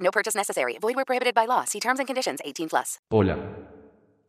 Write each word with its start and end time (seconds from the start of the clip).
No 0.00 0.10
purchase 0.10 0.36
necessary. 0.36 0.78
Void 0.80 0.96
where 0.96 1.04
prohibited 1.04 1.34
by 1.34 1.46
law. 1.46 1.64
See 1.64 1.80
terms 1.80 2.00
and 2.00 2.06
conditions. 2.06 2.40
18 2.44 2.68
plus. 2.68 2.98
Hola. 3.10 3.36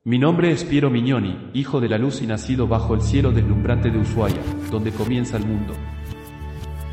Mi 0.06 0.17
nombre 0.17 0.52
es 0.52 0.64
Piero 0.64 0.89
Mignoni, 0.89 1.52
hijo 1.53 1.81
de 1.81 1.89
la 1.89 1.97
luz 1.97 2.22
y 2.22 2.28
nacido 2.28 2.67
bajo 2.67 2.95
el 2.95 3.02
cielo 3.02 3.31
deslumbrante 3.31 3.92
de 3.92 4.00
Ushuaia, 4.00 4.42
donde 4.72 4.92
comienza 4.92 5.36
el 5.38 5.45
mundo. 5.45 5.73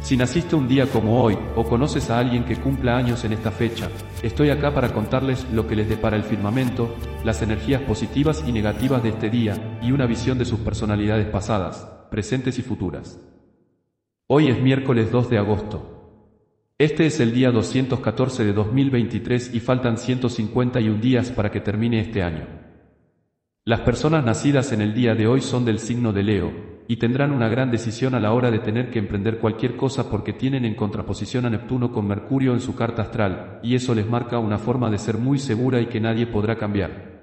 Si 0.00 0.16
naciste 0.16 0.56
un 0.56 0.68
día 0.68 0.86
como 0.86 1.22
hoy, 1.22 1.38
o 1.54 1.64
conoces 1.64 2.10
a 2.10 2.18
alguien 2.18 2.44
que 2.44 2.56
cumpla 2.56 2.96
años 2.96 3.24
en 3.24 3.32
esta 3.32 3.50
fecha, 3.50 3.90
estoy 4.22 4.50
acá 4.50 4.74
para 4.74 4.92
contarles 4.92 5.46
lo 5.52 5.66
que 5.66 5.76
les 5.76 5.88
depara 5.88 6.16
el 6.16 6.24
firmamento, 6.24 6.94
las 7.24 7.42
energías 7.42 7.82
positivas 7.82 8.44
y 8.46 8.52
negativas 8.52 9.02
de 9.02 9.10
este 9.10 9.30
día, 9.30 9.78
y 9.82 9.92
una 9.92 10.06
visión 10.06 10.36
de 10.36 10.44
sus 10.44 10.60
personalidades 10.60 11.26
pasadas, 11.26 11.88
presentes 12.10 12.58
y 12.58 12.62
futuras. 12.62 13.20
Hoy 14.26 14.48
es 14.48 14.60
miércoles 14.60 15.10
2 15.12 15.30
de 15.30 15.38
agosto. 15.38 15.95
Este 16.78 17.06
es 17.06 17.20
el 17.20 17.32
día 17.32 17.50
214 17.52 18.44
de 18.44 18.52
2023 18.52 19.54
y 19.54 19.60
faltan 19.60 19.96
151 19.96 21.00
días 21.00 21.30
para 21.30 21.50
que 21.50 21.62
termine 21.62 22.00
este 22.00 22.22
año. 22.22 22.46
Las 23.64 23.80
personas 23.80 24.22
nacidas 24.22 24.72
en 24.72 24.82
el 24.82 24.92
día 24.92 25.14
de 25.14 25.26
hoy 25.26 25.40
son 25.40 25.64
del 25.64 25.78
signo 25.78 26.12
de 26.12 26.22
Leo, 26.22 26.52
y 26.86 26.96
tendrán 26.96 27.32
una 27.32 27.48
gran 27.48 27.70
decisión 27.70 28.14
a 28.14 28.20
la 28.20 28.34
hora 28.34 28.50
de 28.50 28.58
tener 28.58 28.90
que 28.90 28.98
emprender 28.98 29.38
cualquier 29.38 29.74
cosa 29.78 30.10
porque 30.10 30.34
tienen 30.34 30.66
en 30.66 30.74
contraposición 30.74 31.46
a 31.46 31.50
Neptuno 31.50 31.92
con 31.92 32.06
Mercurio 32.06 32.52
en 32.52 32.60
su 32.60 32.76
carta 32.76 33.00
astral, 33.00 33.58
y 33.62 33.74
eso 33.74 33.94
les 33.94 34.06
marca 34.06 34.38
una 34.38 34.58
forma 34.58 34.90
de 34.90 34.98
ser 34.98 35.16
muy 35.16 35.38
segura 35.38 35.80
y 35.80 35.86
que 35.86 35.98
nadie 35.98 36.26
podrá 36.26 36.58
cambiar. 36.58 37.22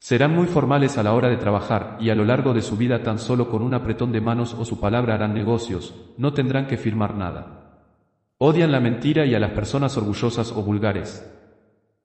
Serán 0.00 0.34
muy 0.34 0.48
formales 0.48 0.98
a 0.98 1.04
la 1.04 1.14
hora 1.14 1.28
de 1.28 1.36
trabajar, 1.36 1.98
y 2.00 2.10
a 2.10 2.16
lo 2.16 2.24
largo 2.24 2.52
de 2.52 2.62
su 2.62 2.76
vida 2.76 3.04
tan 3.04 3.20
solo 3.20 3.48
con 3.48 3.62
un 3.62 3.74
apretón 3.74 4.10
de 4.10 4.20
manos 4.20 4.54
o 4.54 4.64
su 4.64 4.80
palabra 4.80 5.14
harán 5.14 5.34
negocios, 5.34 5.94
no 6.18 6.32
tendrán 6.32 6.66
que 6.66 6.76
firmar 6.76 7.14
nada. 7.14 7.62
Odian 8.38 8.70
la 8.70 8.80
mentira 8.80 9.24
y 9.24 9.34
a 9.34 9.40
las 9.40 9.52
personas 9.52 9.96
orgullosas 9.96 10.52
o 10.52 10.62
vulgares. 10.62 11.26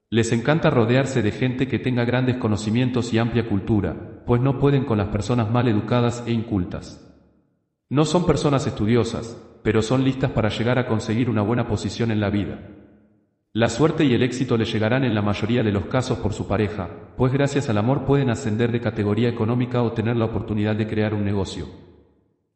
Les 0.09 0.31
encanta 0.31 0.69
rodearse 0.69 1.21
de 1.21 1.33
gente 1.33 1.67
que 1.67 1.77
tenga 1.77 2.05
grandes 2.05 2.37
conocimientos 2.37 3.13
y 3.13 3.17
amplia 3.17 3.49
cultura, 3.49 4.23
pues 4.25 4.41
no 4.41 4.57
pueden 4.57 4.85
con 4.85 4.97
las 4.97 5.09
personas 5.09 5.51
mal 5.51 5.67
educadas 5.67 6.23
e 6.25 6.31
incultas. 6.31 7.05
No 7.89 8.05
son 8.05 8.25
personas 8.25 8.65
estudiosas, 8.65 9.37
pero 9.61 9.81
son 9.81 10.05
listas 10.05 10.31
para 10.31 10.47
llegar 10.47 10.79
a 10.79 10.87
conseguir 10.87 11.29
una 11.29 11.41
buena 11.41 11.67
posición 11.67 12.11
en 12.11 12.21
la 12.21 12.29
vida. 12.29 12.61
La 13.51 13.67
suerte 13.67 14.05
y 14.05 14.13
el 14.13 14.23
éxito 14.23 14.55
le 14.55 14.63
llegarán 14.63 15.03
en 15.03 15.13
la 15.13 15.21
mayoría 15.21 15.63
de 15.63 15.73
los 15.73 15.87
casos 15.87 16.19
por 16.19 16.31
su 16.31 16.47
pareja, 16.47 16.89
pues 17.17 17.33
gracias 17.33 17.67
al 17.67 17.77
amor 17.77 18.05
pueden 18.05 18.29
ascender 18.29 18.71
de 18.71 18.79
categoría 18.79 19.27
económica 19.27 19.83
o 19.83 19.91
tener 19.91 20.15
la 20.15 20.25
oportunidad 20.25 20.77
de 20.77 20.87
crear 20.87 21.13
un 21.13 21.25
negocio. 21.25 21.90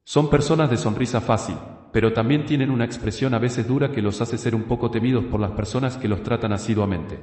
Son 0.08 0.30
personas 0.30 0.70
de 0.70 0.78
sonrisa 0.78 1.20
fácil, 1.20 1.56
pero 1.92 2.14
también 2.14 2.46
tienen 2.46 2.70
una 2.70 2.86
expresión 2.86 3.34
a 3.34 3.40
veces 3.40 3.68
dura 3.68 3.92
que 3.92 4.04
los 4.04 4.22
hace 4.22 4.38
ser 4.38 4.54
un 4.54 4.66
poco 4.66 4.92
temidos 4.92 5.26
por 5.26 5.40
las 5.40 5.52
personas 5.52 5.98
que 5.98 6.08
los 6.08 6.22
tratan 6.22 6.54
asiduamente. 6.54 7.18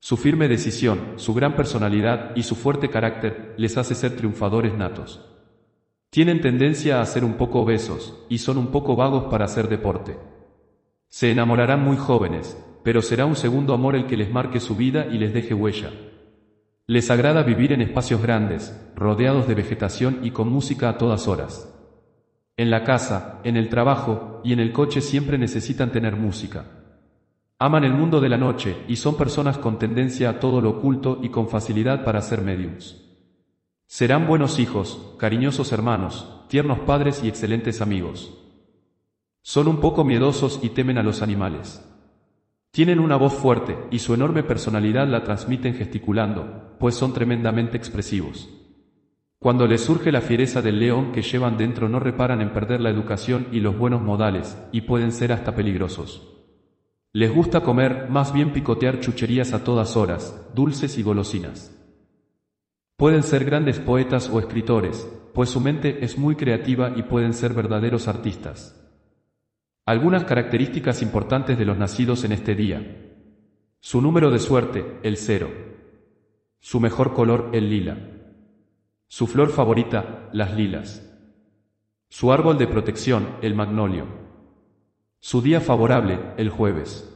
Su 0.00 0.16
firme 0.16 0.48
decisión, 0.48 0.98
su 1.16 1.34
gran 1.34 1.56
personalidad 1.56 2.34
y 2.34 2.44
su 2.44 2.54
fuerte 2.54 2.88
carácter 2.88 3.54
les 3.58 3.76
hace 3.76 3.94
ser 3.94 4.16
triunfadores 4.16 4.72
natos. 4.72 5.28
Tienen 6.08 6.40
tendencia 6.40 7.02
a 7.02 7.06
ser 7.06 7.22
un 7.22 7.34
poco 7.34 7.60
obesos, 7.60 8.24
y 8.30 8.38
son 8.38 8.56
un 8.56 8.68
poco 8.68 8.96
vagos 8.96 9.24
para 9.24 9.44
hacer 9.44 9.68
deporte. 9.68 10.16
Se 11.08 11.30
enamorarán 11.30 11.84
muy 11.84 11.98
jóvenes, 11.98 12.56
pero 12.82 13.02
será 13.02 13.26
un 13.26 13.36
segundo 13.36 13.74
amor 13.74 13.94
el 13.94 14.06
que 14.06 14.16
les 14.16 14.30
marque 14.30 14.60
su 14.60 14.74
vida 14.74 15.06
y 15.12 15.18
les 15.18 15.34
deje 15.34 15.52
huella. 15.52 15.90
Les 16.90 17.10
agrada 17.10 17.42
vivir 17.42 17.74
en 17.74 17.82
espacios 17.82 18.22
grandes, 18.22 18.74
rodeados 18.96 19.46
de 19.46 19.54
vegetación 19.54 20.20
y 20.22 20.30
con 20.30 20.48
música 20.48 20.88
a 20.88 20.96
todas 20.96 21.28
horas. 21.28 21.70
En 22.56 22.70
la 22.70 22.82
casa, 22.82 23.40
en 23.44 23.58
el 23.58 23.68
trabajo 23.68 24.40
y 24.42 24.54
en 24.54 24.58
el 24.58 24.72
coche 24.72 25.02
siempre 25.02 25.36
necesitan 25.36 25.92
tener 25.92 26.16
música. 26.16 26.64
Aman 27.58 27.84
el 27.84 27.92
mundo 27.92 28.22
de 28.22 28.30
la 28.30 28.38
noche 28.38 28.74
y 28.88 28.96
son 28.96 29.18
personas 29.18 29.58
con 29.58 29.78
tendencia 29.78 30.30
a 30.30 30.40
todo 30.40 30.62
lo 30.62 30.70
oculto 30.70 31.18
y 31.22 31.28
con 31.28 31.50
facilidad 31.50 32.04
para 32.04 32.22
ser 32.22 32.40
mediums. 32.40 33.04
Serán 33.86 34.26
buenos 34.26 34.58
hijos, 34.58 35.14
cariñosos 35.18 35.72
hermanos, 35.72 36.46
tiernos 36.48 36.78
padres 36.78 37.22
y 37.22 37.28
excelentes 37.28 37.82
amigos. 37.82 38.32
Son 39.42 39.68
un 39.68 39.80
poco 39.80 40.04
miedosos 40.04 40.60
y 40.62 40.70
temen 40.70 40.96
a 40.96 41.02
los 41.02 41.20
animales. 41.20 41.86
Tienen 42.70 42.98
una 42.98 43.16
voz 43.16 43.34
fuerte 43.34 43.76
y 43.90 43.98
su 43.98 44.14
enorme 44.14 44.42
personalidad 44.42 45.06
la 45.06 45.22
transmiten 45.22 45.74
gesticulando, 45.74 46.67
pues 46.78 46.94
son 46.94 47.12
tremendamente 47.12 47.76
expresivos. 47.76 48.48
Cuando 49.40 49.66
les 49.66 49.82
surge 49.82 50.10
la 50.10 50.20
fiereza 50.20 50.62
del 50.62 50.80
león 50.80 51.12
que 51.12 51.22
llevan 51.22 51.56
dentro 51.56 51.88
no 51.88 52.00
reparan 52.00 52.40
en 52.40 52.52
perder 52.52 52.80
la 52.80 52.90
educación 52.90 53.46
y 53.52 53.60
los 53.60 53.78
buenos 53.78 54.02
modales, 54.02 54.56
y 54.72 54.80
pueden 54.80 55.12
ser 55.12 55.32
hasta 55.32 55.54
peligrosos. 55.54 56.34
Les 57.12 57.32
gusta 57.32 57.60
comer, 57.60 58.08
más 58.10 58.32
bien 58.32 58.52
picotear 58.52 59.00
chucherías 59.00 59.52
a 59.52 59.64
todas 59.64 59.96
horas, 59.96 60.48
dulces 60.54 60.98
y 60.98 61.02
golosinas. 61.02 61.74
Pueden 62.96 63.22
ser 63.22 63.44
grandes 63.44 63.78
poetas 63.78 64.28
o 64.28 64.40
escritores, 64.40 65.08
pues 65.32 65.50
su 65.50 65.60
mente 65.60 66.04
es 66.04 66.18
muy 66.18 66.34
creativa 66.34 66.92
y 66.96 67.04
pueden 67.04 67.32
ser 67.32 67.54
verdaderos 67.54 68.08
artistas. 68.08 68.74
Algunas 69.86 70.24
características 70.24 71.00
importantes 71.00 71.56
de 71.56 71.64
los 71.64 71.78
nacidos 71.78 72.24
en 72.24 72.32
este 72.32 72.56
día. 72.56 73.14
Su 73.80 74.02
número 74.02 74.30
de 74.32 74.40
suerte, 74.40 74.98
el 75.04 75.16
cero. 75.16 75.48
Su 76.60 76.80
mejor 76.80 77.14
color, 77.14 77.50
el 77.52 77.70
lila. 77.70 77.96
Su 79.06 79.26
flor 79.26 79.50
favorita, 79.50 80.28
las 80.32 80.54
lilas. 80.54 81.04
Su 82.08 82.32
árbol 82.32 82.58
de 82.58 82.66
protección, 82.66 83.36
el 83.42 83.54
magnolio. 83.54 84.06
Su 85.20 85.40
día 85.42 85.60
favorable, 85.60 86.18
el 86.36 86.50
jueves. 86.50 87.14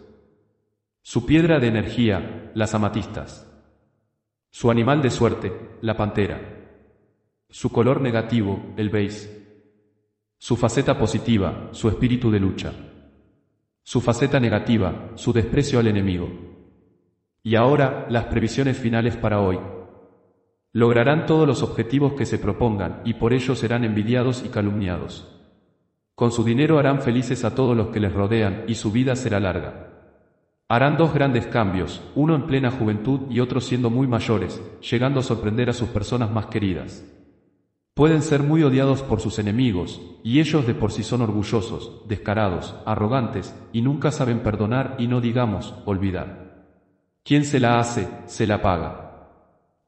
Su 1.02 1.26
piedra 1.26 1.58
de 1.58 1.68
energía, 1.68 2.52
las 2.54 2.74
amatistas. 2.74 3.48
Su 4.50 4.70
animal 4.70 5.02
de 5.02 5.10
suerte, 5.10 5.52
la 5.80 5.96
pantera. 5.96 6.40
Su 7.48 7.70
color 7.70 8.00
negativo, 8.00 8.74
el 8.76 8.90
beige. 8.90 9.42
Su 10.38 10.56
faceta 10.56 10.98
positiva, 10.98 11.68
su 11.72 11.88
espíritu 11.88 12.30
de 12.30 12.40
lucha. 12.40 12.72
Su 13.82 14.00
faceta 14.00 14.38
negativa, 14.38 15.10
su 15.14 15.32
desprecio 15.32 15.78
al 15.78 15.86
enemigo. 15.88 16.51
Y 17.44 17.56
ahora, 17.56 18.06
las 18.08 18.26
previsiones 18.26 18.78
finales 18.78 19.16
para 19.16 19.40
hoy. 19.40 19.58
Lograrán 20.72 21.26
todos 21.26 21.46
los 21.46 21.62
objetivos 21.64 22.12
que 22.12 22.24
se 22.24 22.38
propongan 22.38 23.02
y 23.04 23.14
por 23.14 23.32
ello 23.32 23.56
serán 23.56 23.82
envidiados 23.82 24.44
y 24.46 24.48
calumniados. 24.48 25.28
Con 26.14 26.30
su 26.30 26.44
dinero 26.44 26.78
harán 26.78 27.02
felices 27.02 27.44
a 27.44 27.54
todos 27.54 27.76
los 27.76 27.88
que 27.88 27.98
les 27.98 28.12
rodean 28.12 28.62
y 28.68 28.76
su 28.76 28.92
vida 28.92 29.16
será 29.16 29.40
larga. 29.40 29.88
Harán 30.68 30.96
dos 30.96 31.12
grandes 31.12 31.48
cambios, 31.48 32.00
uno 32.14 32.36
en 32.36 32.46
plena 32.46 32.70
juventud 32.70 33.22
y 33.28 33.40
otro 33.40 33.60
siendo 33.60 33.90
muy 33.90 34.06
mayores, 34.06 34.62
llegando 34.88 35.18
a 35.18 35.24
sorprender 35.24 35.68
a 35.68 35.74
sus 35.74 35.88
personas 35.88 36.30
más 36.30 36.46
queridas. 36.46 37.04
Pueden 37.94 38.22
ser 38.22 38.42
muy 38.42 38.62
odiados 38.62 39.02
por 39.02 39.20
sus 39.20 39.38
enemigos, 39.38 40.00
y 40.22 40.40
ellos 40.40 40.66
de 40.66 40.74
por 40.74 40.92
sí 40.92 41.02
son 41.02 41.20
orgullosos, 41.20 42.08
descarados, 42.08 42.76
arrogantes, 42.86 43.54
y 43.72 43.82
nunca 43.82 44.12
saben 44.12 44.40
perdonar 44.40 44.94
y 44.98 45.08
no 45.08 45.20
digamos, 45.20 45.74
olvidar. 45.84 46.51
Quien 47.24 47.44
se 47.44 47.60
la 47.60 47.78
hace, 47.78 48.08
se 48.26 48.48
la 48.48 48.62
paga. 48.62 49.28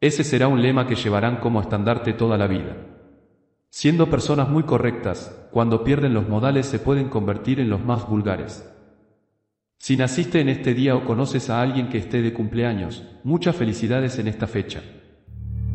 Ese 0.00 0.22
será 0.22 0.46
un 0.46 0.62
lema 0.62 0.86
que 0.86 0.94
llevarán 0.94 1.38
como 1.38 1.60
estandarte 1.60 2.12
toda 2.12 2.38
la 2.38 2.46
vida. 2.46 2.76
Siendo 3.70 4.08
personas 4.08 4.48
muy 4.48 4.62
correctas, 4.62 5.36
cuando 5.50 5.82
pierden 5.82 6.14
los 6.14 6.28
modales 6.28 6.66
se 6.66 6.78
pueden 6.78 7.08
convertir 7.08 7.58
en 7.58 7.70
los 7.70 7.84
más 7.84 8.08
vulgares. 8.08 8.70
Si 9.78 9.96
naciste 9.96 10.40
en 10.40 10.48
este 10.48 10.74
día 10.74 10.94
o 10.94 11.04
conoces 11.04 11.50
a 11.50 11.60
alguien 11.60 11.88
que 11.88 11.98
esté 11.98 12.22
de 12.22 12.32
cumpleaños, 12.32 13.02
muchas 13.24 13.56
felicidades 13.56 14.16
en 14.20 14.28
esta 14.28 14.46
fecha. 14.46 14.82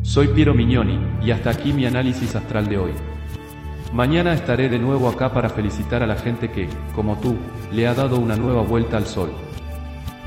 Soy 0.00 0.28
Piero 0.28 0.54
Mignoni, 0.54 0.98
y 1.22 1.30
hasta 1.30 1.50
aquí 1.50 1.74
mi 1.74 1.84
análisis 1.84 2.34
astral 2.34 2.68
de 2.68 2.78
hoy. 2.78 2.92
Mañana 3.92 4.32
estaré 4.32 4.70
de 4.70 4.78
nuevo 4.78 5.10
acá 5.10 5.34
para 5.34 5.50
felicitar 5.50 6.02
a 6.02 6.06
la 6.06 6.16
gente 6.16 6.50
que, 6.50 6.70
como 6.94 7.18
tú, 7.18 7.36
le 7.70 7.86
ha 7.86 7.92
dado 7.92 8.18
una 8.18 8.36
nueva 8.36 8.62
vuelta 8.62 8.96
al 8.96 9.04
sol. 9.04 9.30